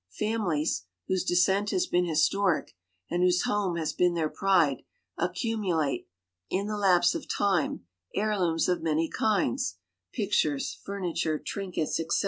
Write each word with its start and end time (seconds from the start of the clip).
Families, 0.17 0.85
whose 1.07 1.23
descent 1.23 1.69
has 1.69 1.85
been 1.85 2.05
historic, 2.05 2.73
and 3.11 3.21
whose 3.21 3.43
home 3.43 3.75
has 3.75 3.93
been 3.93 4.15
their 4.15 4.31
pride, 4.31 4.81
accumulate, 5.15 6.07
in 6.49 6.65
the 6.65 6.75
lapse 6.75 7.13
of 7.13 7.27
time, 7.29 7.85
heirlooms 8.15 8.67
of 8.67 8.81
many 8.81 9.07
kinds 9.07 9.77
pictures, 10.11 10.73
furniture, 10.83 11.37
trinkets, 11.37 11.99
etc. 11.99 12.17